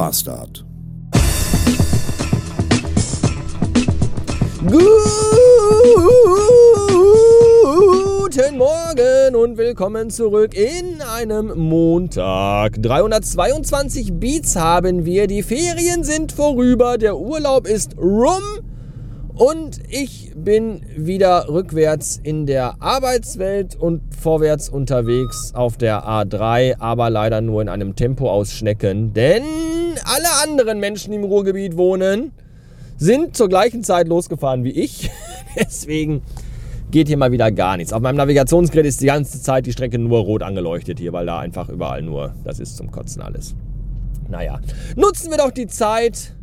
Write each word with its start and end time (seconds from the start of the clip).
Bastard. 0.00 0.64
Guten 8.22 8.56
Morgen 8.56 9.34
und 9.34 9.58
willkommen 9.58 10.08
zurück 10.08 10.54
in 10.56 11.02
einem 11.02 11.52
Montag. 11.54 12.82
322 12.82 14.14
Beats 14.14 14.56
haben 14.56 15.04
wir, 15.04 15.26
die 15.26 15.42
Ferien 15.42 16.02
sind 16.02 16.32
vorüber, 16.32 16.96
der 16.96 17.18
Urlaub 17.18 17.66
ist 17.66 17.98
rum 17.98 18.40
und 19.34 19.80
ich 19.86 20.32
bin 20.34 20.80
wieder 20.96 21.50
rückwärts 21.50 22.18
in 22.22 22.46
der 22.46 22.80
Arbeitswelt 22.80 23.76
und 23.76 24.00
vorwärts 24.18 24.70
unterwegs 24.70 25.52
auf 25.54 25.76
der 25.76 26.08
A3, 26.08 26.76
aber 26.78 27.10
leider 27.10 27.42
nur 27.42 27.60
in 27.60 27.68
einem 27.68 27.96
Tempo 27.96 28.30
aus 28.30 28.52
Schnecken, 28.52 29.12
denn 29.12 29.42
alle 30.10 30.42
anderen 30.42 30.80
Menschen, 30.80 31.12
die 31.12 31.18
im 31.18 31.24
Ruhrgebiet 31.24 31.76
wohnen, 31.76 32.32
sind 32.98 33.36
zur 33.36 33.48
gleichen 33.48 33.84
Zeit 33.84 34.08
losgefahren 34.08 34.64
wie 34.64 34.70
ich. 34.70 35.10
Deswegen 35.58 36.22
geht 36.90 37.06
hier 37.06 37.16
mal 37.16 37.30
wieder 37.30 37.52
gar 37.52 37.76
nichts. 37.76 37.92
Auf 37.92 38.02
meinem 38.02 38.16
Navigationsgerät 38.16 38.86
ist 38.86 39.00
die 39.00 39.06
ganze 39.06 39.40
Zeit 39.40 39.66
die 39.66 39.72
Strecke 39.72 39.98
nur 39.98 40.18
rot 40.20 40.42
angeleuchtet 40.42 40.98
hier, 40.98 41.12
weil 41.12 41.26
da 41.26 41.38
einfach 41.38 41.68
überall 41.68 42.02
nur, 42.02 42.34
das 42.42 42.58
ist 42.58 42.76
zum 42.76 42.90
Kotzen 42.90 43.22
alles. 43.22 43.54
Naja, 44.28 44.60
nutzen 44.96 45.30
wir 45.30 45.38
doch 45.38 45.52
die 45.52 45.68
Zeit. 45.68 46.34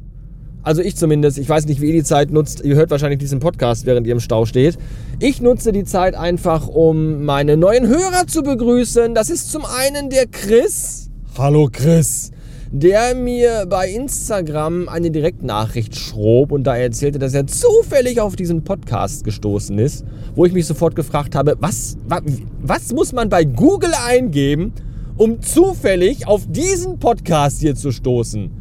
Also 0.63 0.81
ich 0.81 0.95
zumindest, 0.95 1.37
ich 1.37 1.47
weiß 1.47 1.65
nicht, 1.65 1.81
wie 1.81 1.87
ihr 1.87 1.93
die 1.93 2.03
Zeit 2.03 2.31
nutzt. 2.31 2.63
Ihr 2.63 2.75
hört 2.75 2.89
wahrscheinlich 2.89 3.19
diesen 3.19 3.39
Podcast, 3.39 3.85
während 3.85 4.07
ihr 4.07 4.13
im 4.13 4.19
Stau 4.21 4.45
steht. 4.45 4.77
Ich 5.19 5.41
nutze 5.41 5.73
die 5.73 5.83
Zeit 5.83 6.15
einfach, 6.15 6.67
um 6.67 7.25
meine 7.25 7.57
neuen 7.57 7.87
Hörer 7.87 8.27
zu 8.27 8.43
begrüßen. 8.43 9.13
Das 9.13 9.29
ist 9.29 9.51
zum 9.51 9.65
einen 9.65 10.09
der 10.09 10.25
Chris. 10.27 11.09
Hallo 11.37 11.69
Chris 11.71 12.31
der 12.71 13.15
mir 13.15 13.65
bei 13.69 13.89
Instagram 13.89 14.89
eine 14.89 15.11
Direktnachricht 15.11 15.95
schrob 15.95 16.51
und 16.51 16.65
da 16.65 16.75
erzählte, 16.75 17.19
dass 17.19 17.33
er 17.33 17.47
zufällig 17.47 18.19
auf 18.19 18.35
diesen 18.35 18.63
Podcast 18.63 19.23
gestoßen 19.23 19.77
ist, 19.79 20.05
wo 20.35 20.45
ich 20.45 20.53
mich 20.53 20.65
sofort 20.65 20.95
gefragt 20.95 21.35
habe, 21.35 21.55
was, 21.59 21.97
was, 22.07 22.21
was 22.61 22.93
muss 22.93 23.13
man 23.13 23.29
bei 23.29 23.43
Google 23.43 23.93
eingeben, 24.07 24.73
um 25.17 25.41
zufällig 25.41 26.27
auf 26.27 26.43
diesen 26.49 26.99
Podcast 26.99 27.61
hier 27.61 27.75
zu 27.75 27.91
stoßen? 27.91 28.51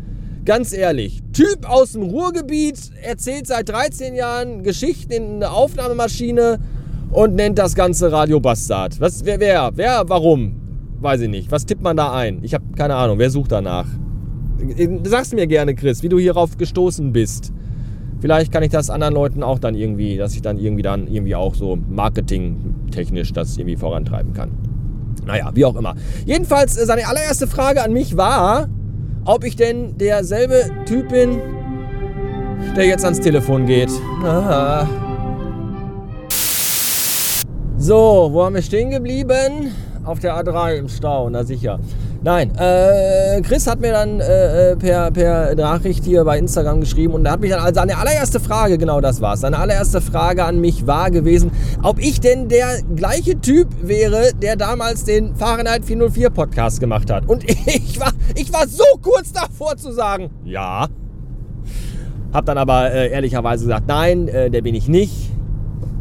Ganz 0.45 0.73
ehrlich, 0.73 1.23
Typ 1.33 1.69
aus 1.69 1.93
dem 1.93 2.03
Ruhrgebiet 2.03 2.79
erzählt 3.03 3.49
seit 3.49 3.69
13 3.69 4.15
Jahren 4.15 4.63
Geschichten 4.63 5.13
in 5.13 5.37
einer 5.37 5.53
Aufnahmemaschine 5.53 6.61
und 7.11 7.35
nennt 7.35 7.59
das 7.59 7.75
Ganze 7.75 8.13
Radio 8.13 8.39
Bastard. 8.39 9.01
Was, 9.01 9.25
wer, 9.25 9.41
wer, 9.41 9.71
wer, 9.75 10.05
warum? 10.07 10.66
Weiß 11.01 11.21
ich 11.21 11.29
nicht. 11.29 11.51
Was 11.51 11.67
tippt 11.67 11.83
man 11.83 11.97
da 11.97 12.13
ein? 12.13 12.41
Ich 12.43 12.55
habe 12.55 12.65
keine 12.77 12.95
Ahnung. 12.97 13.19
Wer 13.19 13.31
sucht 13.31 13.53
danach? 13.53 13.87
Sag's 15.05 15.33
mir 15.33 15.47
gerne, 15.47 15.75
Chris, 15.75 16.03
wie 16.03 16.09
du 16.09 16.19
hierauf 16.19 16.57
gestoßen 16.57 17.13
bist. 17.13 17.53
Vielleicht 18.21 18.51
kann 18.51 18.63
ich 18.63 18.71
das 18.71 18.89
anderen 18.89 19.15
Leuten 19.15 19.43
auch 19.43 19.59
dann 19.59 19.75
irgendwie, 19.75 20.17
dass 20.17 20.35
ich 20.35 20.43
dann 20.43 20.59
irgendwie 20.59 20.83
dann 20.83 21.07
irgendwie 21.07 21.35
auch 21.35 21.55
so 21.55 21.77
marketingtechnisch 21.77 23.33
das 23.33 23.59
irgendwie 23.59 23.77
vorantreiben 23.77 24.33
kann. 24.33 24.51
Naja, 25.27 25.51
wie 25.55 25.65
auch 25.65 25.77
immer. 25.77 25.95
Jedenfalls, 26.25 26.79
äh, 26.79 26.87
seine 26.87 27.07
allererste 27.07 27.47
Frage 27.47 27.83
an 27.83 27.93
mich 27.93 28.17
war, 28.17 28.69
ob 29.25 29.45
ich 29.45 29.57
denn 29.57 29.99
derselbe 29.99 30.71
Typ 30.87 31.11
bin, 31.11 31.39
der 32.77 32.87
jetzt 32.87 33.05
ans 33.05 33.21
Telefon 33.21 33.67
geht. 33.67 33.91
Aha. 34.25 34.89
So, 37.77 38.31
wo 38.33 38.45
haben 38.45 38.55
wir 38.55 38.63
stehen 38.63 38.91
geblieben? 38.91 39.73
Auf 40.07 40.21
der 40.21 40.41
A3 40.41 40.77
im 40.77 40.89
Stau, 40.89 41.29
na 41.31 41.43
sicher. 41.43 41.81
Nein, 42.23 42.53
äh, 42.57 43.41
Chris 43.43 43.67
hat 43.67 43.81
mir 43.81 43.91
dann 43.91 44.21
äh, 44.21 44.71
äh, 44.71 44.77
per, 44.77 45.11
per 45.11 45.57
Nachricht 45.57 46.05
hier 46.05 46.25
bei 46.25 46.39
Instagram 46.39 46.81
geschrieben 46.81 47.15
und 47.15 47.29
hat 47.29 47.41
mich 47.41 47.51
dann, 47.51 47.59
also 47.59 47.81
seine 47.81 47.99
allererste 47.99 48.39
Frage, 48.39 48.79
genau 48.79 49.01
das 49.01 49.21
war 49.21 49.37
seine 49.37 49.59
allererste 49.59 50.01
Frage 50.01 50.45
an 50.45 50.61
mich 50.61 50.87
war 50.87 51.11
gewesen, 51.11 51.51
ob 51.83 51.99
ich 51.99 52.21
denn 52.21 52.49
der 52.49 52.83
gleiche 52.95 53.41
Typ 53.41 53.67
wäre, 53.83 54.31
der 54.41 54.55
damals 54.55 55.03
den 55.03 55.35
Fahrenheit 55.35 55.85
404 55.85 56.31
Podcast 56.31 56.79
gemacht 56.79 57.11
hat. 57.11 57.29
Und 57.29 57.43
ich 57.49 57.99
war, 57.99 58.13
ich 58.37 58.53
war 58.53 58.69
so 58.69 58.85
kurz 59.03 59.33
davor 59.33 59.77
zu 59.77 59.91
sagen, 59.93 60.31
ja. 60.45 60.87
Hab 62.33 62.47
dann 62.47 62.59
aber 62.59 62.93
äh, 62.93 63.11
ehrlicherweise 63.11 63.65
gesagt, 63.65 63.89
nein, 63.89 64.29
äh, 64.29 64.51
der 64.51 64.63
bin 64.63 64.77
ich 64.77 64.87
nicht. 64.87 65.36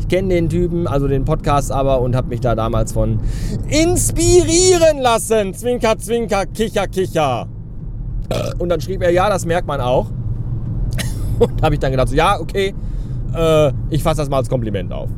Ich 0.08 0.16
kenne 0.16 0.30
den 0.30 0.50
Typen, 0.50 0.88
also 0.88 1.08
den 1.08 1.26
Podcast 1.26 1.72
aber 1.72 2.00
und 2.00 2.16
habe 2.16 2.28
mich 2.28 2.40
da 2.40 2.54
damals 2.54 2.94
von 2.94 3.20
inspirieren 3.68 5.00
lassen. 5.00 5.54
Zwinker, 5.56 5.98
zwinker, 5.98 6.46
kicher, 6.46 6.88
kicher. 6.88 7.48
Und 8.60 8.70
dann 8.70 8.80
schrieb 8.82 9.02
er, 9.02 9.10
ja, 9.12 9.30
das 9.30 9.46
merkt 9.46 9.68
man 9.68 9.82
auch. 9.82 10.08
Und 11.40 11.62
habe 11.62 11.76
ich 11.76 11.80
dann 11.80 11.92
gedacht, 11.92 12.08
so, 12.08 12.16
ja, 12.16 12.40
okay, 12.40 12.74
äh, 13.36 13.72
ich 13.90 14.02
fasse 14.02 14.22
das 14.22 14.30
mal 14.30 14.38
als 14.38 14.50
Kompliment 14.50 14.94
auf. 14.94 15.10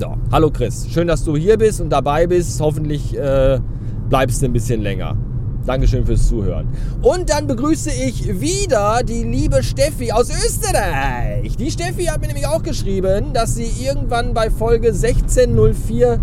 So, 0.00 0.16
hallo 0.32 0.50
Chris, 0.50 0.88
schön, 0.90 1.06
dass 1.06 1.22
du 1.22 1.36
hier 1.36 1.56
bist 1.56 1.80
und 1.80 1.90
dabei 1.90 2.26
bist. 2.26 2.60
Hoffentlich 2.60 3.16
äh, 3.16 3.60
bleibst 4.08 4.42
du 4.42 4.46
ein 4.46 4.52
bisschen 4.52 4.82
länger. 4.82 5.16
Dankeschön 5.66 6.04
fürs 6.04 6.28
Zuhören. 6.28 6.66
Und 7.02 7.30
dann 7.30 7.46
begrüße 7.46 7.90
ich 7.90 8.40
wieder 8.40 9.02
die 9.04 9.22
liebe 9.22 9.62
Steffi 9.62 10.10
aus 10.10 10.28
Österreich. 10.28 11.56
Die 11.56 11.70
Steffi 11.70 12.04
hat 12.04 12.20
mir 12.20 12.26
nämlich 12.26 12.46
auch 12.46 12.62
geschrieben, 12.62 13.32
dass 13.32 13.54
sie 13.54 13.70
irgendwann 13.84 14.34
bei 14.34 14.50
Folge 14.50 14.88
1604 14.88 16.18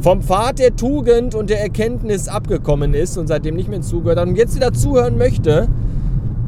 vom 0.00 0.22
Pfad 0.22 0.58
der 0.58 0.74
Tugend 0.74 1.34
und 1.34 1.50
der 1.50 1.60
Erkenntnis 1.60 2.28
abgekommen 2.28 2.94
ist 2.94 3.18
und 3.18 3.26
seitdem 3.26 3.56
nicht 3.56 3.68
mehr 3.68 3.82
zugehört 3.82 4.18
hat 4.18 4.28
und 4.28 4.36
jetzt 4.36 4.56
wieder 4.56 4.72
zuhören 4.72 5.18
möchte. 5.18 5.68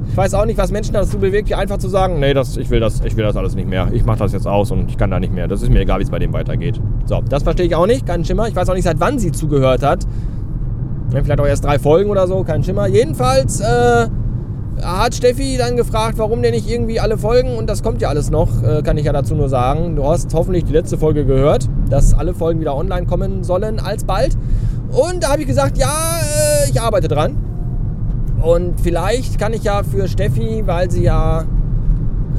Ich 0.08 0.16
weiß 0.16 0.34
auch 0.34 0.46
nicht, 0.46 0.58
was 0.58 0.72
Menschen 0.72 0.94
dazu 0.94 1.18
bewegt, 1.18 1.48
hier 1.48 1.58
einfach 1.58 1.78
zu 1.78 1.88
sagen, 1.88 2.18
nee, 2.20 2.34
das, 2.34 2.56
ich, 2.56 2.70
will 2.70 2.80
das, 2.80 3.00
ich 3.04 3.16
will 3.16 3.24
das 3.24 3.36
alles 3.36 3.54
nicht 3.54 3.68
mehr. 3.68 3.88
Ich 3.92 4.04
mache 4.04 4.18
das 4.18 4.32
jetzt 4.32 4.46
aus 4.46 4.70
und 4.70 4.90
ich 4.90 4.96
kann 4.96 5.10
da 5.10 5.20
nicht 5.20 5.32
mehr. 5.32 5.46
Das 5.46 5.62
ist 5.62 5.70
mir 5.70 5.80
egal, 5.80 5.98
wie 5.98 6.04
es 6.04 6.10
bei 6.10 6.18
dem 6.18 6.32
weitergeht. 6.32 6.80
So, 7.06 7.22
das 7.28 7.42
verstehe 7.42 7.66
ich 7.66 7.74
auch 7.74 7.86
nicht, 7.86 8.06
keinen 8.06 8.24
Schimmer. 8.24 8.48
Ich 8.48 8.56
weiß 8.56 8.68
auch 8.70 8.74
nicht, 8.74 8.84
seit 8.84 8.98
wann 8.98 9.18
sie 9.18 9.30
zugehört 9.30 9.82
hat. 9.82 10.06
Vielleicht 11.10 11.40
auch 11.40 11.46
erst 11.46 11.64
drei 11.64 11.78
Folgen 11.78 12.10
oder 12.10 12.26
so, 12.26 12.44
kein 12.44 12.62
Schimmer. 12.62 12.86
Jedenfalls 12.86 13.60
äh, 13.60 14.06
hat 14.82 15.14
Steffi 15.14 15.56
dann 15.58 15.76
gefragt, 15.76 16.18
warum 16.18 16.42
denn 16.42 16.52
nicht 16.52 16.70
irgendwie 16.70 17.00
alle 17.00 17.18
Folgen 17.18 17.56
und 17.56 17.68
das 17.68 17.82
kommt 17.82 18.00
ja 18.00 18.08
alles 18.08 18.30
noch, 18.30 18.62
äh, 18.62 18.82
kann 18.82 18.96
ich 18.96 19.04
ja 19.04 19.12
dazu 19.12 19.34
nur 19.34 19.48
sagen. 19.48 19.96
Du 19.96 20.06
hast 20.06 20.32
hoffentlich 20.34 20.64
die 20.64 20.72
letzte 20.72 20.98
Folge 20.98 21.24
gehört, 21.24 21.68
dass 21.88 22.14
alle 22.14 22.34
Folgen 22.34 22.60
wieder 22.60 22.76
online 22.76 23.06
kommen 23.06 23.44
sollen 23.44 23.80
alsbald. 23.80 24.36
Und 24.90 25.22
da 25.22 25.32
habe 25.32 25.42
ich 25.42 25.46
gesagt, 25.48 25.78
ja, 25.78 25.88
äh, 25.88 26.70
ich 26.70 26.80
arbeite 26.80 27.08
dran. 27.08 27.36
Und 28.42 28.80
vielleicht 28.80 29.38
kann 29.38 29.52
ich 29.52 29.64
ja 29.64 29.82
für 29.82 30.08
Steffi, 30.08 30.62
weil 30.66 30.90
sie 30.90 31.02
ja... 31.02 31.44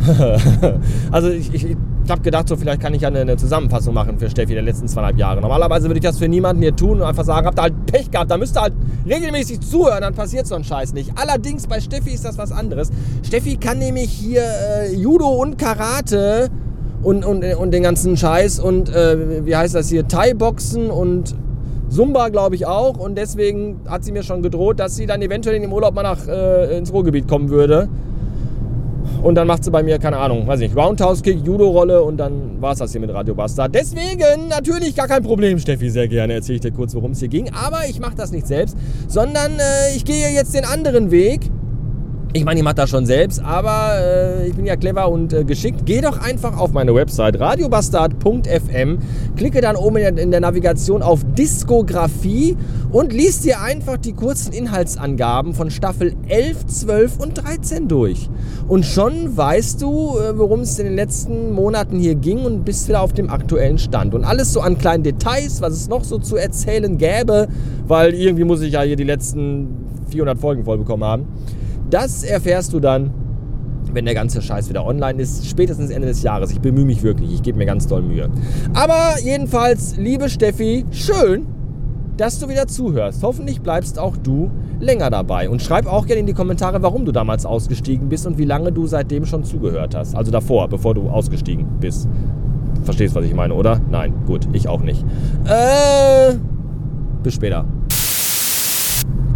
also 1.11 1.29
ich, 1.29 1.53
ich, 1.53 1.77
ich 2.03 2.09
habe 2.09 2.21
gedacht, 2.21 2.47
so 2.47 2.55
vielleicht 2.55 2.81
kann 2.81 2.93
ich 2.93 3.01
ja 3.01 3.09
eine, 3.09 3.19
eine, 3.19 3.37
Zusammenfassung 3.37 3.93
machen 3.93 4.17
für 4.17 4.29
Steffi 4.29 4.53
der 4.53 4.63
letzten 4.63 4.87
zweieinhalb 4.87 5.17
Jahre. 5.17 5.41
Normalerweise 5.41 5.87
würde 5.87 5.99
ich 5.99 6.03
das 6.03 6.17
für 6.17 6.27
niemanden 6.27 6.61
hier 6.61 6.75
tun 6.75 6.99
und 6.99 7.03
einfach 7.03 7.23
sagen, 7.23 7.45
habt 7.45 7.59
ihr 7.59 7.63
halt 7.63 7.85
Pech 7.85 8.09
gehabt, 8.09 8.31
da 8.31 8.37
müsst 8.37 8.57
ihr 8.57 8.61
halt 8.61 8.73
regelmäßig 9.07 9.61
zuhören, 9.61 10.01
dann 10.01 10.13
passiert 10.13 10.47
so 10.47 10.55
ein 10.55 10.63
Scheiß 10.63 10.93
nicht. 10.93 11.11
Allerdings 11.15 11.67
bei 11.67 11.79
Steffi 11.79 12.11
ist 12.11 12.25
das 12.25 12.37
was 12.37 12.51
anderes. 12.51 12.89
Steffi 13.23 13.57
kann 13.57 13.77
nämlich 13.77 14.09
hier 14.11 14.43
äh, 14.43 14.95
Judo 14.95 15.27
und 15.27 15.57
Karate 15.57 16.49
und, 17.03 17.23
und, 17.23 17.43
und 17.43 17.71
den 17.71 17.83
ganzen 17.83 18.17
Scheiß 18.17 18.59
und 18.59 18.89
äh, 18.89 19.45
wie 19.45 19.55
heißt 19.55 19.75
das 19.75 19.89
hier, 19.89 20.07
Thai-Boxen 20.07 20.89
und 20.89 21.35
Zumba, 21.89 22.29
glaube 22.29 22.55
ich, 22.55 22.65
auch. 22.65 22.97
Und 22.97 23.17
deswegen 23.17 23.81
hat 23.85 24.05
sie 24.05 24.13
mir 24.13 24.23
schon 24.23 24.41
gedroht, 24.41 24.79
dass 24.79 24.95
sie 24.95 25.05
dann 25.05 25.21
eventuell 25.21 25.57
in 25.57 25.61
dem 25.61 25.73
Urlaub 25.73 25.93
mal 25.93 26.03
nach, 26.03 26.25
äh, 26.27 26.77
ins 26.77 26.93
Ruhrgebiet 26.93 27.27
kommen 27.27 27.49
würde 27.49 27.89
und 29.21 29.35
dann 29.35 29.47
macht 29.47 29.63
sie 29.63 29.71
bei 29.71 29.83
mir, 29.83 29.99
keine 29.99 30.17
Ahnung, 30.17 30.47
weiß 30.47 30.59
nicht, 30.59 30.75
Roundhouse-Kick, 30.75 31.45
Judo-Rolle 31.45 32.01
und 32.01 32.17
dann 32.17 32.61
war 32.61 32.73
es 32.73 32.79
das 32.79 32.91
hier 32.91 33.01
mit 33.01 33.13
Radio 33.13 33.35
Basta. 33.35 33.67
Deswegen 33.67 34.47
natürlich 34.49 34.95
gar 34.95 35.07
kein 35.07 35.23
Problem, 35.23 35.59
Steffi, 35.59 35.89
sehr 35.89 36.07
gerne 36.07 36.33
erzähle 36.33 36.55
ich 36.55 36.61
dir 36.61 36.71
kurz, 36.71 36.95
worum 36.95 37.11
es 37.11 37.19
hier 37.19 37.27
ging. 37.27 37.51
Aber 37.53 37.87
ich 37.87 37.99
mache 37.99 38.15
das 38.15 38.31
nicht 38.31 38.47
selbst, 38.47 38.77
sondern 39.07 39.53
äh, 39.59 39.95
ich 39.95 40.05
gehe 40.05 40.29
jetzt 40.29 40.53
den 40.55 40.65
anderen 40.65 41.11
Weg. 41.11 41.41
Ich 42.33 42.45
meine, 42.45 42.61
ich 42.61 42.63
mache 42.63 42.75
das 42.75 42.89
schon 42.89 43.05
selbst, 43.05 43.43
aber 43.43 43.95
äh, 43.99 44.47
ich 44.47 44.55
bin 44.55 44.65
ja 44.65 44.77
clever 44.77 45.09
und 45.09 45.33
äh, 45.33 45.43
geschickt. 45.43 45.81
Geh 45.83 45.99
doch 45.99 46.17
einfach 46.17 46.57
auf 46.57 46.71
meine 46.71 46.95
Website 46.95 47.37
radiobastard.fm, 47.37 48.99
klicke 49.35 49.59
dann 49.59 49.75
oben 49.75 49.97
in 49.97 50.31
der, 50.31 50.39
Navigation 50.39 51.03
auf 51.03 51.25
Diskografie 51.37 52.55
und 52.89 53.11
liest 53.11 53.43
dir 53.43 53.59
einfach 53.59 53.97
die 53.97 54.13
kurzen 54.13 54.53
Inhaltsangaben 54.53 55.53
von 55.53 55.71
Staffel 55.71 56.15
11, 56.29 56.67
12 56.67 57.19
und 57.19 57.33
13 57.33 57.89
durch. 57.89 58.29
Und 58.65 58.85
schon 58.85 59.35
weißt 59.35 59.81
du, 59.81 60.17
äh, 60.17 60.37
worum 60.37 60.61
es 60.61 60.79
in 60.79 60.85
den 60.85 60.95
letzten 60.95 61.51
Monaten 61.51 61.99
hier 61.99 62.15
ging 62.15 62.45
und 62.45 62.63
bist 62.63 62.87
wieder 62.87 63.01
auf 63.01 63.11
dem 63.11 63.29
aktuellen 63.29 63.77
Stand. 63.77 64.15
Und 64.15 64.23
alles 64.23 64.53
so 64.53 64.61
an 64.61 64.77
kleinen 64.77 65.03
Details, 65.03 65.61
was 65.61 65.73
es 65.73 65.89
noch 65.89 66.05
so 66.05 66.17
zu 66.17 66.37
erzählen 66.37 66.97
gäbe, 66.97 67.49
weil 67.89 68.13
irgendwie 68.13 68.45
muss 68.45 68.61
ich 68.61 68.71
ja 68.71 68.83
hier 68.83 68.95
die 68.95 69.03
letzten 69.03 69.67
400 70.11 70.39
Folgen 70.39 70.63
voll 70.63 70.77
bekommen 70.77 71.03
haben. 71.03 71.27
Das 71.91 72.23
erfährst 72.23 72.71
du 72.71 72.79
dann, 72.79 73.11
wenn 73.91 74.05
der 74.05 74.13
ganze 74.13 74.41
Scheiß 74.41 74.69
wieder 74.69 74.85
online 74.85 75.21
ist, 75.21 75.45
spätestens 75.45 75.89
Ende 75.89 76.07
des 76.07 76.23
Jahres. 76.23 76.49
Ich 76.51 76.61
bemühe 76.61 76.85
mich 76.85 77.03
wirklich, 77.03 77.33
ich 77.33 77.43
gebe 77.43 77.57
mir 77.57 77.65
ganz 77.65 77.85
doll 77.85 78.01
Mühe. 78.01 78.29
Aber 78.73 79.19
jedenfalls, 79.21 79.97
liebe 79.97 80.29
Steffi, 80.29 80.85
schön, 80.91 81.45
dass 82.15 82.39
du 82.39 82.47
wieder 82.47 82.67
zuhörst. 82.67 83.23
Hoffentlich 83.23 83.59
bleibst 83.59 83.99
auch 83.99 84.15
du 84.15 84.49
länger 84.79 85.09
dabei. 85.09 85.49
Und 85.49 85.61
schreib 85.61 85.85
auch 85.85 86.05
gerne 86.05 86.21
in 86.21 86.27
die 86.27 86.33
Kommentare, 86.33 86.81
warum 86.81 87.03
du 87.03 87.11
damals 87.11 87.45
ausgestiegen 87.45 88.07
bist 88.07 88.25
und 88.25 88.37
wie 88.37 88.45
lange 88.45 88.71
du 88.71 88.87
seitdem 88.87 89.25
schon 89.25 89.43
zugehört 89.43 89.93
hast. 89.93 90.15
Also 90.15 90.31
davor, 90.31 90.69
bevor 90.69 90.93
du 90.93 91.09
ausgestiegen 91.09 91.67
bist. 91.81 92.07
Verstehst, 92.85 93.15
was 93.15 93.25
ich 93.25 93.33
meine, 93.33 93.53
oder? 93.53 93.81
Nein, 93.89 94.13
gut, 94.25 94.47
ich 94.53 94.69
auch 94.69 94.81
nicht. 94.81 95.03
Äh, 95.43 96.35
bis 97.21 97.33
später. 97.33 97.65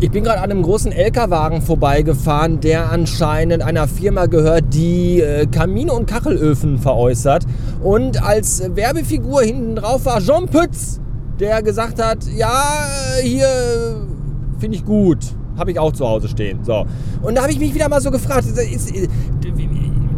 Ich 0.02 0.12
bin 0.12 0.24
gerade 0.24 0.42
an 0.42 0.52
einem 0.52 0.62
großen 0.62 0.92
LKW-Wagen 0.92 1.62
vorbeigefahren, 1.62 2.60
der 2.60 2.92
anscheinend 2.92 3.64
einer 3.64 3.88
Firma 3.88 4.26
gehört, 4.26 4.66
die 4.74 5.22
äh, 5.22 5.46
Kamine 5.48 5.94
und 5.94 6.06
Kachelöfen 6.06 6.78
veräußert. 6.78 7.46
Und 7.82 8.22
als 8.22 8.62
Werbefigur 8.76 9.42
hinten 9.42 9.78
drauf 9.78 10.06
war 10.06 10.20
Jean 10.20 10.48
Pütz, 10.48 11.00
der 11.40 11.64
gesagt 11.64 12.04
hat, 12.04 12.20
ja, 12.36 12.86
hier 13.22 13.48
finde 14.60 14.78
ich 14.78 14.86
gut. 14.86 15.20
Habe 15.58 15.72
ich 15.72 15.80
auch 15.80 15.94
zu 15.94 16.06
Hause 16.06 16.28
stehen. 16.28 16.60
So. 16.64 16.86
Und 17.22 17.36
da 17.36 17.44
habe 17.44 17.52
ich 17.54 17.60
mich 17.60 17.74
wieder 17.74 17.88
mal 17.88 18.02
so 18.02 18.12
gefragt, 18.12 18.46
ist, 18.46 18.94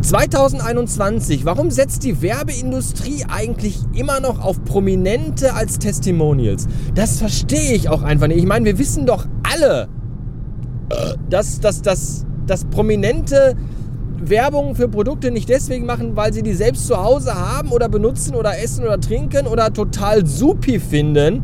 2021, 0.02 1.44
warum 1.44 1.70
setzt 1.70 2.04
die 2.04 2.22
Werbeindustrie 2.22 3.26
eigentlich 3.28 3.80
immer 3.94 4.20
noch 4.20 4.44
auf 4.44 4.64
Prominente 4.64 5.54
als 5.54 5.80
Testimonials? 5.80 6.68
Das 6.96 7.18
verstehe 7.18 7.74
ich 7.74 7.90
auch 7.90 8.04
einfach 8.04 8.28
nicht. 8.28 8.38
Ich 8.38 8.46
meine, 8.46 8.66
wir 8.66 8.80
wissen 8.80 9.06
doch 9.06 9.26
alle, 9.52 9.88
dass, 11.30 11.60
dass, 11.60 11.82
dass, 11.82 12.26
dass 12.46 12.66
Prominente 12.66 13.56
Werbung 14.20 14.76
für 14.76 14.88
Produkte 14.88 15.32
nicht 15.32 15.50
deswegen 15.50 15.86
machen, 15.86 16.16
weil 16.16 16.34
sie 16.34 16.42
die 16.42 16.54
selbst 16.54 16.88
zu 16.88 16.98
Hause 16.98 17.36
haben 17.36 17.72
oder 17.72 17.88
benutzen 17.90 18.36
oder 18.36 18.58
essen 18.60 18.84
oder 18.84 19.00
trinken 19.00 19.48
oder 19.48 19.72
total 19.72 20.26
supi 20.26 20.80
finden, 20.80 21.44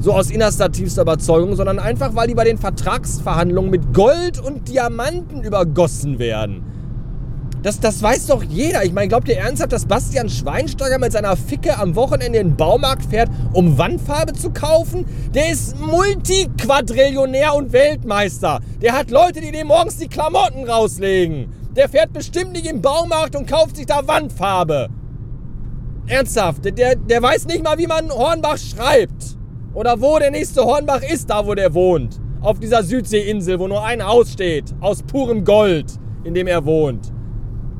so 0.00 0.12
aus 0.12 0.30
innerster 0.30 0.70
tiefster 0.70 1.02
Überzeugung, 1.02 1.54
sondern 1.54 1.78
einfach, 1.78 2.14
weil 2.14 2.28
die 2.28 2.34
bei 2.34 2.44
den 2.44 2.58
Vertragsverhandlungen 2.58 3.70
mit 3.70 3.94
Gold 3.94 4.40
und 4.40 4.68
Diamanten 4.68 5.42
übergossen 5.42 6.18
werden. 6.18 6.62
Das, 7.62 7.80
das 7.80 8.00
weiß 8.00 8.26
doch 8.26 8.44
jeder. 8.44 8.84
Ich 8.84 8.92
meine, 8.92 9.08
glaubt 9.08 9.28
ihr 9.28 9.38
ernsthaft, 9.38 9.72
dass 9.72 9.84
Bastian 9.84 10.28
Schweinsteiger 10.28 10.98
mit 10.98 11.10
seiner 11.10 11.36
Ficke 11.36 11.76
am 11.76 11.96
Wochenende 11.96 12.38
in 12.38 12.48
den 12.50 12.56
Baumarkt 12.56 13.04
fährt, 13.06 13.30
um 13.52 13.76
Wandfarbe 13.76 14.32
zu 14.32 14.50
kaufen? 14.50 15.04
Der 15.34 15.50
ist 15.50 15.78
Multiquadrillionär 15.80 17.54
und 17.54 17.72
Weltmeister. 17.72 18.60
Der 18.80 18.92
hat 18.92 19.10
Leute, 19.10 19.40
die 19.40 19.50
dem 19.50 19.66
morgens 19.66 19.96
die 19.96 20.06
Klamotten 20.06 20.68
rauslegen. 20.68 21.52
Der 21.74 21.88
fährt 21.88 22.12
bestimmt 22.12 22.52
nicht 22.52 22.66
im 22.66 22.80
Baumarkt 22.80 23.34
und 23.34 23.48
kauft 23.48 23.76
sich 23.76 23.86
da 23.86 24.06
Wandfarbe. 24.06 24.88
Ernsthaft, 26.06 26.64
der, 26.64 26.94
der 26.94 27.22
weiß 27.22 27.46
nicht 27.46 27.64
mal, 27.64 27.76
wie 27.76 27.88
man 27.88 28.10
Hornbach 28.10 28.56
schreibt. 28.56 29.36
Oder 29.74 30.00
wo 30.00 30.18
der 30.18 30.30
nächste 30.30 30.62
Hornbach 30.64 31.02
ist, 31.02 31.28
da 31.28 31.44
wo 31.44 31.54
der 31.54 31.74
wohnt. 31.74 32.20
Auf 32.40 32.60
dieser 32.60 32.84
Südseeinsel, 32.84 33.58
wo 33.58 33.66
nur 33.66 33.84
ein 33.84 34.04
Haus 34.04 34.32
steht. 34.32 34.72
Aus 34.80 35.02
purem 35.02 35.44
Gold, 35.44 35.86
in 36.22 36.34
dem 36.34 36.46
er 36.46 36.64
wohnt. 36.64 37.12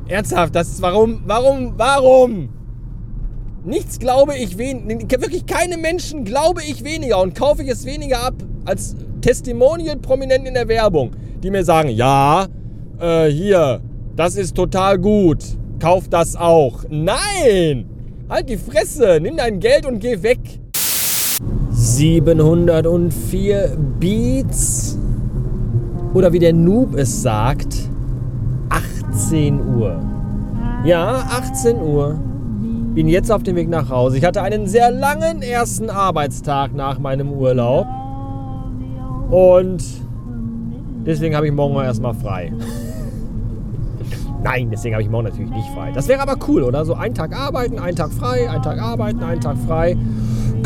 Ernsthaft, 0.09 0.53
das 0.55 0.69
ist 0.69 0.81
warum, 0.81 1.21
warum, 1.27 1.73
warum? 1.77 2.49
Nichts 3.63 3.99
glaube 3.99 4.35
ich 4.35 4.57
weniger, 4.57 5.21
wirklich 5.21 5.45
keine 5.45 5.77
Menschen 5.77 6.25
glaube 6.25 6.61
ich 6.67 6.83
weniger 6.83 7.21
und 7.21 7.35
kaufe 7.35 7.61
ich 7.61 7.69
es 7.69 7.85
weniger 7.85 8.23
ab 8.23 8.33
als 8.65 8.95
Testimonial-Prominenten 9.21 10.47
in 10.47 10.55
der 10.55 10.67
Werbung, 10.67 11.11
die 11.43 11.51
mir 11.51 11.63
sagen, 11.63 11.89
ja, 11.89 12.47
äh, 12.99 13.27
hier, 13.27 13.81
das 14.15 14.35
ist 14.35 14.55
total 14.55 14.97
gut, 14.97 15.43
kauf 15.79 16.09
das 16.09 16.35
auch. 16.35 16.85
Nein! 16.89 17.85
Halt 18.27 18.49
die 18.49 18.57
Fresse, 18.57 19.19
nimm 19.21 19.37
dein 19.37 19.59
Geld 19.59 19.85
und 19.85 19.99
geh 19.99 20.23
weg. 20.23 20.39
704 21.69 23.77
Beats 23.99 24.97
oder 26.15 26.33
wie 26.33 26.39
der 26.39 26.53
Noob 26.53 26.95
es 26.95 27.21
sagt, 27.21 27.88
18 28.69 29.59
Uhr. 29.75 29.99
Ja, 30.83 31.23
18 31.29 31.81
Uhr. 31.81 32.19
Bin 32.93 33.07
jetzt 33.07 33.31
auf 33.31 33.43
dem 33.43 33.55
Weg 33.55 33.69
nach 33.69 33.89
Hause. 33.89 34.17
Ich 34.17 34.25
hatte 34.25 34.41
einen 34.41 34.67
sehr 34.67 34.91
langen 34.91 35.41
ersten 35.41 35.89
Arbeitstag 35.89 36.73
nach 36.73 36.99
meinem 36.99 37.31
Urlaub. 37.31 37.87
Und 39.29 39.83
deswegen 41.05 41.35
habe 41.35 41.47
ich 41.47 41.53
morgen 41.53 41.75
erstmal 41.75 42.13
frei. 42.13 42.51
Nein, 44.43 44.69
deswegen 44.71 44.95
habe 44.95 45.03
ich 45.03 45.09
morgen 45.09 45.25
natürlich 45.25 45.51
nicht 45.51 45.69
frei. 45.69 45.91
Das 45.93 46.07
wäre 46.07 46.21
aber 46.21 46.37
cool, 46.47 46.63
oder? 46.63 46.85
So 46.85 46.93
einen 46.93 47.13
Tag 47.13 47.35
arbeiten, 47.35 47.77
einen 47.77 47.95
Tag 47.95 48.11
frei, 48.11 48.49
einen 48.49 48.63
Tag 48.63 48.81
arbeiten, 48.81 49.21
einen 49.21 49.41
Tag 49.41 49.57
frei 49.67 49.97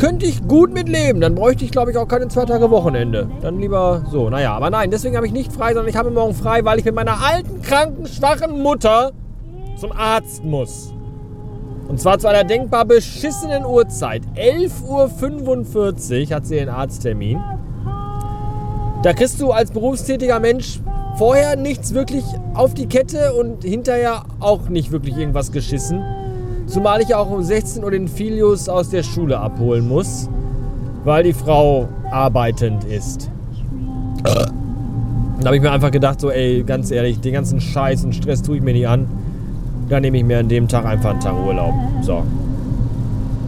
könnte 0.03 0.25
ich 0.25 0.45
gut 0.49 0.73
mit 0.73 0.89
leben. 0.89 1.21
Dann 1.21 1.33
bräuchte 1.33 1.63
ich, 1.63 1.71
glaube 1.71 1.91
ich, 1.91 1.97
auch 1.97 2.09
keine 2.09 2.27
zwei 2.27 2.43
Tage 2.43 2.69
Wochenende. 2.69 3.29
Dann 3.41 3.57
lieber 3.57 4.03
so. 4.11 4.29
Naja, 4.29 4.53
aber 4.53 4.69
nein, 4.69 4.91
deswegen 4.91 5.15
habe 5.15 5.25
ich 5.25 5.31
nicht 5.31 5.53
frei, 5.53 5.69
sondern 5.69 5.87
ich 5.87 5.95
habe 5.95 6.11
morgen 6.11 6.33
frei, 6.33 6.65
weil 6.65 6.77
ich 6.77 6.83
mit 6.83 6.93
meiner 6.93 7.23
alten, 7.23 7.61
kranken, 7.61 8.05
schwachen 8.05 8.61
Mutter 8.61 9.13
zum 9.77 9.93
Arzt 9.93 10.43
muss. 10.43 10.93
Und 11.87 12.01
zwar 12.01 12.19
zu 12.19 12.27
einer 12.27 12.43
denkbar 12.43 12.83
beschissenen 12.83 13.63
Uhrzeit. 13.63 14.23
11.45 14.35 16.29
Uhr 16.29 16.35
hat 16.35 16.45
sie 16.47 16.55
den 16.57 16.67
Arzttermin. 16.67 17.41
Da 19.03 19.13
kriegst 19.13 19.39
du 19.39 19.51
als 19.51 19.71
berufstätiger 19.71 20.41
Mensch 20.41 20.81
vorher 21.17 21.55
nichts 21.55 21.93
wirklich 21.93 22.25
auf 22.55 22.73
die 22.73 22.87
Kette 22.87 23.35
und 23.35 23.63
hinterher 23.63 24.23
auch 24.41 24.67
nicht 24.67 24.91
wirklich 24.91 25.15
irgendwas 25.15 25.53
geschissen. 25.53 26.03
Zumal 26.65 27.01
ich 27.01 27.13
auch 27.13 27.29
um 27.29 27.43
16 27.43 27.83
Uhr 27.83 27.91
den 27.91 28.07
Filius 28.07 28.69
aus 28.69 28.89
der 28.89 29.03
Schule 29.03 29.39
abholen 29.39 29.87
muss, 29.87 30.29
weil 31.03 31.23
die 31.23 31.33
Frau 31.33 31.87
arbeitend 32.11 32.83
ist. 32.85 33.29
Da 34.23 35.47
habe 35.47 35.57
ich 35.57 35.61
mir 35.61 35.71
einfach 35.71 35.91
gedacht, 35.91 36.21
so, 36.21 36.31
ey, 36.31 36.63
ganz 36.63 36.89
ehrlich, 36.89 37.19
den 37.19 37.33
ganzen 37.33 37.59
Scheiß 37.59 38.05
und 38.05 38.15
Stress 38.15 38.41
tue 38.41 38.57
ich 38.57 38.63
mir 38.63 38.73
nicht 38.73 38.87
an. 38.87 39.07
Da 39.89 39.99
nehme 39.99 40.17
ich 40.17 40.23
mir 40.23 40.39
an 40.39 40.47
dem 40.47 40.67
Tag 40.67 40.85
einfach 40.85 41.11
einen 41.11 41.19
Tag 41.19 41.35
Urlaub. 41.35 41.73
So. 42.01 42.23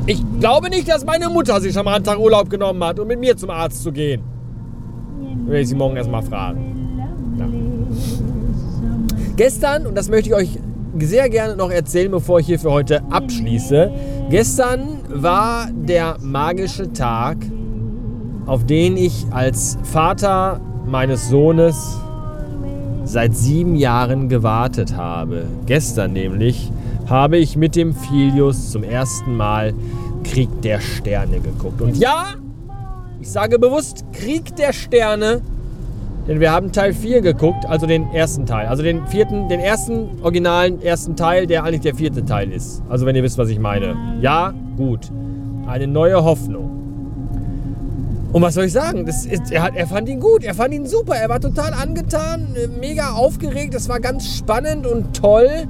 Ich 0.05 0.21
glaube 0.39 0.69
nicht, 0.69 0.89
dass 0.89 1.05
meine 1.05 1.29
Mutter 1.29 1.59
sich 1.61 1.73
schon 1.73 1.85
mal 1.85 1.95
einen 1.95 2.03
Tag 2.03 2.19
Urlaub 2.19 2.49
genommen 2.49 2.83
hat, 2.83 2.99
um 2.99 3.07
mit 3.07 3.19
mir 3.19 3.37
zum 3.37 3.49
Arzt 3.49 3.81
zu 3.81 3.91
gehen. 3.91 4.21
Werde 5.45 5.61
ich 5.61 5.69
sie 5.69 5.75
morgen 5.75 5.95
erstmal 5.95 6.21
fragen. 6.21 6.99
Ja. 7.39 7.45
Gestern, 9.37 9.87
und 9.87 9.95
das 9.95 10.09
möchte 10.09 10.29
ich 10.29 10.35
euch 10.35 10.59
sehr 10.99 11.29
gerne 11.29 11.55
noch 11.55 11.71
erzählen, 11.71 12.11
bevor 12.11 12.39
ich 12.39 12.45
hier 12.45 12.59
für 12.59 12.71
heute 12.71 13.03
abschließe. 13.09 13.91
Gestern 14.29 14.99
war 15.09 15.67
der 15.71 16.17
magische 16.21 16.91
Tag, 16.93 17.37
auf 18.45 18.65
den 18.65 18.97
ich 18.97 19.25
als 19.31 19.77
Vater 19.83 20.59
meines 20.85 21.29
Sohnes 21.29 21.97
seit 23.03 23.35
sieben 23.35 23.75
Jahren 23.75 24.29
gewartet 24.29 24.95
habe. 24.95 25.45
Gestern 25.65 26.13
nämlich 26.13 26.71
habe 27.07 27.37
ich 27.37 27.55
mit 27.55 27.75
dem 27.75 27.93
Filius 27.93 28.71
zum 28.71 28.83
ersten 28.83 29.35
Mal 29.35 29.73
Krieg 30.23 30.49
der 30.61 30.79
Sterne 30.79 31.39
geguckt. 31.39 31.81
Und 31.81 31.97
ja, 31.97 32.33
ich 33.21 33.29
sage 33.29 33.59
bewusst 33.59 34.05
Krieg 34.11 34.55
der 34.55 34.73
Sterne, 34.73 35.41
denn 36.27 36.39
wir 36.39 36.51
haben 36.51 36.71
Teil 36.71 36.93
4 36.93 37.21
geguckt, 37.21 37.65
also 37.67 37.85
den 37.85 38.11
ersten 38.11 38.45
Teil. 38.45 38.67
Also 38.67 38.81
den 38.81 39.05
vierten, 39.07 39.47
den 39.47 39.59
ersten 39.59 40.09
originalen 40.23 40.81
ersten 40.81 41.15
Teil, 41.15 41.45
der 41.45 41.63
eigentlich 41.63 41.81
der 41.81 41.95
vierte 41.95 42.25
Teil 42.25 42.51
ist. 42.51 42.81
Also 42.89 43.05
wenn 43.05 43.15
ihr 43.15 43.23
wisst, 43.23 43.37
was 43.37 43.49
ich 43.49 43.59
meine. 43.59 43.95
Ja, 44.21 44.53
gut. 44.75 45.11
Eine 45.67 45.87
neue 45.87 46.23
Hoffnung. 46.23 46.75
Und 48.33 48.41
was 48.41 48.55
soll 48.55 48.65
ich 48.65 48.73
sagen? 48.73 49.07
Ist, 49.07 49.51
er, 49.51 49.61
hat, 49.61 49.75
er 49.75 49.87
fand 49.87 50.09
ihn 50.09 50.19
gut, 50.19 50.43
er 50.43 50.55
fand 50.55 50.73
ihn 50.73 50.85
super, 50.85 51.15
er 51.15 51.29
war 51.29 51.39
total 51.39 51.73
angetan, 51.73 52.47
mega 52.81 53.11
aufgeregt, 53.11 53.73
das 53.73 53.87
war 53.87 53.99
ganz 53.99 54.35
spannend 54.35 54.85
und 54.85 55.15
toll. 55.15 55.67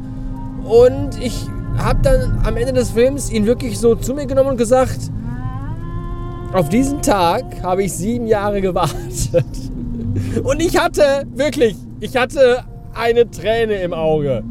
Und 0.63 1.21
ich 1.21 1.45
habe 1.77 1.99
dann 2.01 2.41
am 2.43 2.57
Ende 2.57 2.73
des 2.73 2.91
Films 2.91 3.29
ihn 3.29 3.45
wirklich 3.45 3.77
so 3.77 3.93
zu 3.93 4.15
mir 4.15 4.25
genommen 4.25 4.51
und 4.51 4.57
gesagt, 4.57 5.11
auf 6.53 6.69
diesen 6.69 7.01
Tag 7.01 7.43
habe 7.61 7.83
ich 7.83 7.93
sieben 7.93 8.25
Jahre 8.25 8.61
gewartet. 8.61 9.45
Und 10.43 10.61
ich 10.61 10.77
hatte, 10.77 11.25
wirklich, 11.35 11.75
ich 11.99 12.15
hatte 12.15 12.63
eine 12.93 13.29
Träne 13.29 13.75
im 13.81 13.93
Auge. 13.93 14.43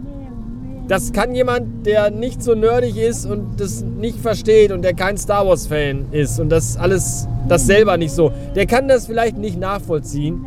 Das 0.87 1.12
kann 1.12 1.35
jemand, 1.35 1.87
der 1.87 2.11
nicht 2.11 2.42
so 2.42 2.54
nerdig 2.54 2.99
ist 2.99 3.25
und 3.25 3.59
das 3.59 3.83
nicht 3.83 4.21
versteht 4.21 4.71
und 4.71 4.83
der 4.83 4.92
kein 4.92 5.16
Star 5.16 5.47
Wars-Fan 5.47 6.12
ist 6.12 6.38
und 6.38 6.50
das 6.50 6.76
alles, 6.76 7.26
das 7.49 7.64
selber 7.64 7.97
nicht 7.97 8.12
so, 8.12 8.33
der 8.54 8.66
kann 8.66 8.87
das 8.87 9.06
vielleicht 9.06 9.38
nicht 9.38 9.59
nachvollziehen. 9.59 10.44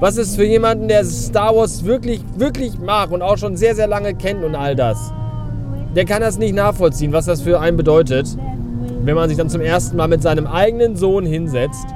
Was 0.00 0.16
ist 0.16 0.34
für 0.34 0.44
jemanden, 0.44 0.88
der 0.88 1.04
Star 1.04 1.54
Wars 1.54 1.84
wirklich, 1.84 2.22
wirklich 2.36 2.76
mag 2.80 3.12
und 3.12 3.22
auch 3.22 3.38
schon 3.38 3.56
sehr, 3.56 3.76
sehr 3.76 3.86
lange 3.86 4.14
kennt 4.14 4.42
und 4.42 4.56
all 4.56 4.74
das, 4.74 5.12
der 5.94 6.06
kann 6.06 6.22
das 6.22 6.38
nicht 6.38 6.56
nachvollziehen, 6.56 7.12
was 7.12 7.26
das 7.26 7.40
für 7.40 7.60
einen 7.60 7.76
bedeutet, 7.76 8.36
wenn 9.04 9.14
man 9.14 9.28
sich 9.28 9.38
dann 9.38 9.48
zum 9.48 9.60
ersten 9.60 9.96
Mal 9.96 10.08
mit 10.08 10.22
seinem 10.22 10.48
eigenen 10.48 10.96
Sohn 10.96 11.24
hinsetzt 11.24 11.86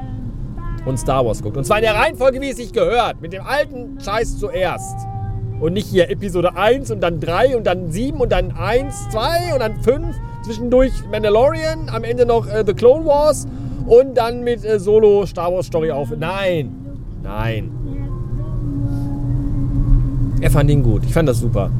und 0.86 0.98
Star 0.98 1.26
Wars 1.26 1.42
guckt. 1.42 1.56
Und 1.56 1.64
zwar 1.64 1.78
in 1.78 1.82
der 1.82 1.94
Reihenfolge, 1.94 2.40
wie 2.40 2.50
es 2.50 2.56
sich 2.56 2.72
gehört. 2.72 3.20
Mit 3.20 3.32
dem 3.32 3.42
alten 3.42 4.00
Scheiß 4.00 4.38
zuerst. 4.38 4.96
Und 5.60 5.72
nicht 5.72 5.86
hier 5.86 6.10
Episode 6.10 6.56
1 6.56 6.90
und 6.90 7.00
dann 7.00 7.20
3 7.20 7.56
und 7.56 7.66
dann 7.66 7.90
7 7.90 8.18
und 8.20 8.30
dann 8.32 8.52
1, 8.52 9.10
2 9.10 9.54
und 9.54 9.60
dann 9.60 9.80
5. 9.82 10.16
Zwischendurch 10.44 10.92
Mandalorian, 11.10 11.88
am 11.88 12.04
Ende 12.04 12.24
noch 12.24 12.46
äh, 12.46 12.62
The 12.64 12.72
Clone 12.72 13.04
Wars 13.04 13.46
und 13.86 14.14
dann 14.16 14.44
mit 14.44 14.64
äh, 14.64 14.78
Solo 14.78 15.26
Star 15.26 15.52
Wars 15.52 15.66
Story 15.66 15.90
auf. 15.90 16.10
Nein, 16.16 16.72
nein. 17.22 17.70
Er 20.40 20.50
fand 20.50 20.70
ihn 20.70 20.82
gut. 20.82 21.04
Ich 21.04 21.12
fand 21.12 21.28
das 21.28 21.40
super. 21.40 21.70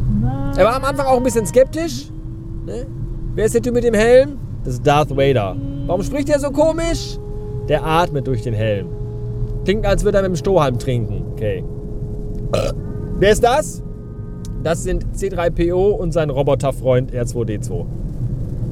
Er 0.57 0.65
war 0.65 0.77
am 0.77 0.85
Anfang 0.85 1.07
auch 1.07 1.19
ein 1.19 1.23
bisschen 1.23 1.47
skeptisch. 1.47 2.11
Ne? 2.65 2.87
Wer 3.35 3.45
ist 3.45 3.55
der 3.55 3.63
Typ 3.63 3.75
mit 3.75 3.85
dem 3.85 3.95
Helm? 3.95 4.39
Das 4.65 4.75
ist 4.75 4.87
Darth 4.87 5.15
Vader. 5.15 5.55
Warum 5.87 6.03
spricht 6.03 6.31
er 6.31 6.41
so 6.41 6.51
komisch? 6.51 7.19
Der 7.69 7.85
atmet 7.85 8.27
durch 8.27 8.43
den 8.43 8.55
Helm. 8.55 8.96
Klingt, 9.67 9.85
als 9.85 10.05
würde 10.05 10.19
er 10.19 10.23
mit 10.23 10.29
dem 10.29 10.37
Strohhalm 10.37 10.79
trinken. 10.79 11.25
Okay. 11.33 11.65
Wer 13.19 13.33
ist 13.33 13.43
das? 13.43 13.83
Das 14.63 14.85
sind 14.85 15.05
C3PO 15.17 15.91
und 15.91 16.13
sein 16.13 16.31
Roboterfreund 16.31 17.13
R2D2. 17.13 17.85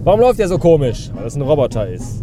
Warum 0.05 0.21
läuft 0.21 0.39
er 0.39 0.47
so 0.47 0.57
komisch? 0.57 1.11
Weil 1.13 1.25
das 1.25 1.35
ein 1.35 1.43
Roboter 1.43 1.89
ist. 1.89 2.23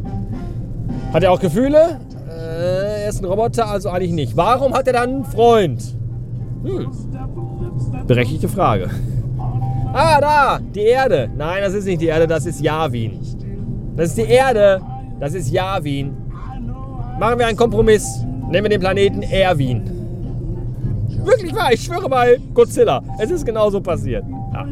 Hat 1.12 1.22
er 1.22 1.34
auch 1.34 1.42
Gefühle? 1.42 2.00
Äh, 2.30 3.01
er 3.04 3.10
ist 3.10 3.22
ein 3.22 3.25
Roboter, 3.25 3.68
also 3.68 3.90
eigentlich 3.90 4.13
nicht. 4.13 4.38
Warum 4.38 4.74
hat 4.74 4.88
er 4.88 4.94
dann 4.94 5.10
einen 5.16 5.25
Freund? 5.25 5.98
Hm. 6.63 6.88
Berechtigte 8.08 8.48
Frage. 8.48 8.90
Ah, 9.92 10.22
da! 10.22 10.60
Die 10.74 10.80
Erde. 10.80 11.30
Nein, 11.36 11.62
das 11.62 11.74
ist 11.74 11.84
nicht 11.84 12.00
die 12.00 12.08
Erde, 12.08 12.25
das 12.25 12.46
ist 12.46 12.62
Yavin. 12.62 13.20
Das 13.98 14.12
ist 14.12 14.18
die 14.18 14.32
Erde. 14.32 14.80
Das 15.20 15.34
ist 15.34 15.51
Yavin. 15.51 16.16
Machen 17.20 17.38
wir 17.38 17.48
einen 17.48 17.58
Kompromiss. 17.58 18.25
Nehmen 18.51 18.65
wir 18.65 18.70
den 18.70 18.81
Planeten 18.81 19.22
Erwin. 19.22 19.84
Wirklich 21.24 21.55
wahr, 21.55 21.72
ich 21.72 21.81
schwöre 21.84 22.10
bei 22.10 22.38
Godzilla. 22.53 23.01
Es 23.17 23.31
ist 23.31 23.46
genauso 23.46 23.79
passiert. 23.79 24.25
Ja. 24.53 24.67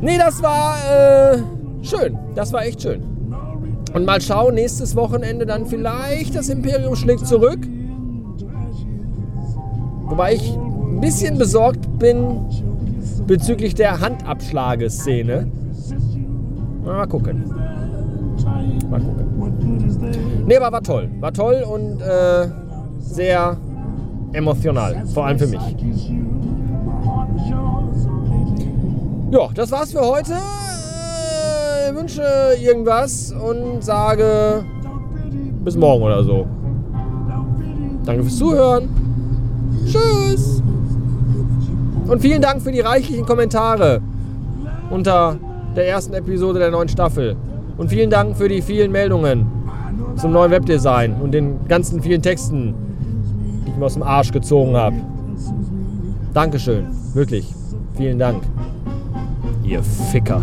Nee, 0.00 0.18
das 0.18 0.40
war 0.40 0.76
äh, 0.88 1.38
schön. 1.82 2.16
Das 2.36 2.52
war 2.52 2.64
echt 2.64 2.82
schön. 2.82 3.02
Und 3.92 4.04
mal 4.04 4.20
schauen, 4.20 4.54
nächstes 4.54 4.94
Wochenende 4.94 5.46
dann 5.46 5.66
vielleicht 5.66 6.36
das 6.36 6.48
Imperium 6.48 6.94
schlägt 6.94 7.26
zurück. 7.26 7.58
Wobei 10.04 10.34
ich 10.34 10.54
ein 10.54 11.00
bisschen 11.00 11.38
besorgt 11.38 11.98
bin 11.98 12.40
bezüglich 13.26 13.74
der 13.74 14.00
Handabschlageszene. 14.00 15.50
Mal 16.84 17.06
gucken. 17.08 17.44
Mal 18.44 19.00
gucken. 19.00 20.44
Nee, 20.46 20.56
aber 20.56 20.72
war 20.72 20.82
toll. 20.82 21.08
War 21.20 21.32
toll 21.32 21.64
und 21.70 22.00
äh, 22.00 22.48
sehr 22.98 23.56
emotional. 24.32 25.04
Vor 25.12 25.26
allem 25.26 25.38
für 25.38 25.46
mich. 25.46 25.60
Ja, 29.30 29.48
das 29.54 29.70
war's 29.70 29.92
für 29.92 30.00
heute. 30.00 30.34
Ich 31.88 31.96
wünsche 31.96 32.22
irgendwas 32.60 33.32
und 33.32 33.82
sage 33.82 34.64
bis 35.64 35.76
morgen 35.76 36.02
oder 36.02 36.24
so. 36.24 36.46
Danke 38.04 38.22
fürs 38.22 38.36
Zuhören. 38.36 38.88
Tschüss. 39.86 40.62
Und 42.08 42.20
vielen 42.20 42.42
Dank 42.42 42.62
für 42.62 42.72
die 42.72 42.80
reichlichen 42.80 43.24
Kommentare 43.24 44.00
unter 44.90 45.36
der 45.76 45.86
ersten 45.88 46.14
Episode 46.14 46.58
der 46.58 46.70
neuen 46.70 46.88
Staffel. 46.88 47.36
Und 47.80 47.88
vielen 47.88 48.10
Dank 48.10 48.36
für 48.36 48.46
die 48.46 48.60
vielen 48.60 48.92
Meldungen 48.92 49.46
zum 50.16 50.32
neuen 50.32 50.50
Webdesign 50.50 51.14
und 51.14 51.32
den 51.32 51.66
ganzen 51.66 52.02
vielen 52.02 52.20
Texten, 52.20 52.74
die 53.64 53.70
ich 53.70 53.76
mir 53.78 53.86
aus 53.86 53.94
dem 53.94 54.02
Arsch 54.02 54.32
gezogen 54.32 54.76
habe. 54.76 54.96
Dankeschön. 56.34 56.88
Wirklich. 57.14 57.54
Vielen 57.96 58.18
Dank. 58.18 58.42
Ihr 59.64 59.82
Ficker. 59.82 60.42